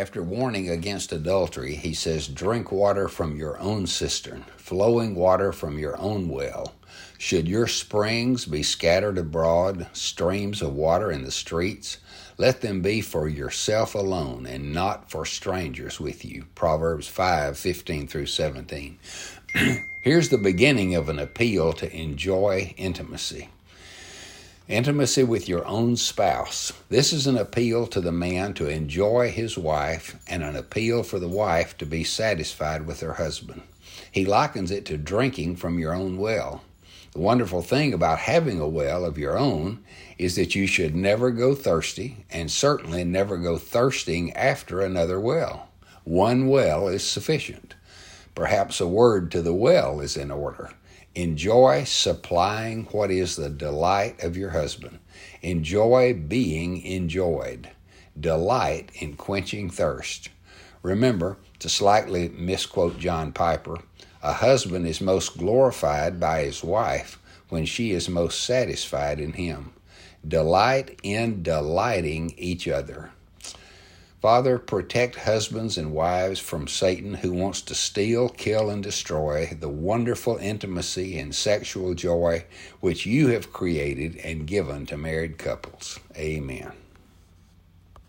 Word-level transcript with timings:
After 0.00 0.22
warning 0.22 0.70
against 0.70 1.12
adultery, 1.12 1.74
he 1.74 1.92
says, 1.92 2.26
Drink 2.26 2.72
water 2.72 3.06
from 3.06 3.36
your 3.36 3.58
own 3.58 3.86
cistern, 3.86 4.46
flowing 4.56 5.14
water 5.14 5.52
from 5.52 5.78
your 5.78 6.00
own 6.00 6.30
well. 6.30 6.72
Should 7.18 7.46
your 7.46 7.66
springs 7.66 8.46
be 8.46 8.62
scattered 8.62 9.18
abroad, 9.18 9.88
streams 9.92 10.62
of 10.62 10.72
water 10.74 11.10
in 11.10 11.22
the 11.22 11.30
streets, 11.30 11.98
let 12.38 12.62
them 12.62 12.80
be 12.80 13.02
for 13.02 13.28
yourself 13.28 13.94
alone 13.94 14.46
and 14.46 14.72
not 14.72 15.10
for 15.10 15.26
strangers 15.26 16.00
with 16.00 16.24
you. 16.24 16.46
Proverbs 16.54 17.06
5 17.06 17.58
15 17.58 18.08
through 18.08 18.24
17. 18.24 18.98
Here's 20.00 20.30
the 20.30 20.38
beginning 20.38 20.94
of 20.94 21.10
an 21.10 21.18
appeal 21.18 21.74
to 21.74 21.94
enjoy 21.94 22.72
intimacy. 22.78 23.50
Intimacy 24.70 25.24
with 25.24 25.48
your 25.48 25.66
own 25.66 25.96
spouse. 25.96 26.72
This 26.90 27.12
is 27.12 27.26
an 27.26 27.36
appeal 27.36 27.88
to 27.88 28.00
the 28.00 28.12
man 28.12 28.54
to 28.54 28.68
enjoy 28.68 29.32
his 29.32 29.58
wife 29.58 30.16
and 30.28 30.44
an 30.44 30.54
appeal 30.54 31.02
for 31.02 31.18
the 31.18 31.26
wife 31.26 31.76
to 31.78 31.84
be 31.84 32.04
satisfied 32.04 32.86
with 32.86 33.00
her 33.00 33.14
husband. 33.14 33.62
He 34.12 34.24
likens 34.24 34.70
it 34.70 34.84
to 34.84 34.96
drinking 34.96 35.56
from 35.56 35.80
your 35.80 35.92
own 35.92 36.18
well. 36.18 36.62
The 37.10 37.18
wonderful 37.18 37.62
thing 37.62 37.92
about 37.92 38.20
having 38.20 38.60
a 38.60 38.68
well 38.68 39.04
of 39.04 39.18
your 39.18 39.36
own 39.36 39.82
is 40.18 40.36
that 40.36 40.54
you 40.54 40.68
should 40.68 40.94
never 40.94 41.32
go 41.32 41.56
thirsty 41.56 42.24
and 42.30 42.48
certainly 42.48 43.02
never 43.02 43.38
go 43.38 43.58
thirsting 43.58 44.32
after 44.34 44.82
another 44.82 45.18
well. 45.18 45.68
One 46.04 46.46
well 46.46 46.86
is 46.86 47.02
sufficient. 47.02 47.74
Perhaps 48.34 48.80
a 48.80 48.86
word 48.86 49.30
to 49.32 49.42
the 49.42 49.54
well 49.54 50.00
is 50.00 50.16
in 50.16 50.30
order. 50.30 50.70
Enjoy 51.14 51.84
supplying 51.84 52.84
what 52.84 53.10
is 53.10 53.34
the 53.34 53.50
delight 53.50 54.22
of 54.22 54.36
your 54.36 54.50
husband. 54.50 55.00
Enjoy 55.42 56.14
being 56.14 56.80
enjoyed. 56.82 57.70
Delight 58.18 58.90
in 58.94 59.16
quenching 59.16 59.70
thirst. 59.70 60.28
Remember, 60.82 61.36
to 61.58 61.68
slightly 61.68 62.28
misquote 62.28 62.98
John 62.98 63.32
Piper, 63.32 63.78
a 64.22 64.34
husband 64.34 64.86
is 64.86 65.00
most 65.00 65.36
glorified 65.36 66.20
by 66.20 66.42
his 66.44 66.62
wife 66.62 67.18
when 67.48 67.64
she 67.64 67.90
is 67.90 68.08
most 68.08 68.44
satisfied 68.44 69.18
in 69.18 69.32
him. 69.32 69.72
Delight 70.26 70.98
in 71.02 71.42
delighting 71.42 72.34
each 72.36 72.68
other. 72.68 73.10
Father, 74.20 74.58
protect 74.58 75.16
husbands 75.16 75.78
and 75.78 75.92
wives 75.92 76.38
from 76.38 76.68
Satan 76.68 77.14
who 77.14 77.32
wants 77.32 77.62
to 77.62 77.74
steal, 77.74 78.28
kill, 78.28 78.68
and 78.68 78.82
destroy 78.82 79.56
the 79.58 79.68
wonderful 79.70 80.36
intimacy 80.36 81.18
and 81.18 81.34
sexual 81.34 81.94
joy 81.94 82.44
which 82.80 83.06
you 83.06 83.28
have 83.28 83.52
created 83.52 84.18
and 84.18 84.46
given 84.46 84.84
to 84.86 84.98
married 84.98 85.38
couples. 85.38 85.98
Amen. 86.16 86.72